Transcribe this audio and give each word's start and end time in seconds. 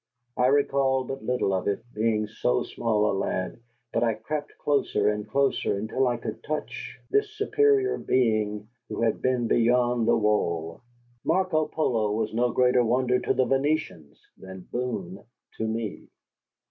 I 0.35 0.47
recall 0.47 1.03
but 1.03 1.23
little 1.23 1.53
of 1.53 1.67
it, 1.67 1.83
being 1.93 2.25
so 2.25 2.63
small 2.63 3.11
a 3.11 3.13
lad, 3.13 3.59
but 3.93 4.01
I 4.03 4.15
crept 4.15 4.57
closer 4.57 5.09
and 5.09 5.29
closer 5.29 5.77
until 5.77 6.07
I 6.07 6.17
could 6.17 6.41
touch 6.43 6.97
this 7.11 7.29
superior 7.37 7.99
being 7.99 8.67
who 8.89 9.03
had 9.03 9.21
been 9.21 9.45
beyond 9.47 10.07
the 10.07 10.17
Wall. 10.17 10.81
Marco 11.23 11.67
Polo 11.67 12.13
was 12.13 12.33
no 12.33 12.51
greater 12.51 12.83
wonder 12.83 13.19
to 13.19 13.33
the 13.35 13.45
Venetians 13.45 14.19
than 14.39 14.61
Boone 14.71 15.23
to 15.59 15.67
me. 15.67 16.07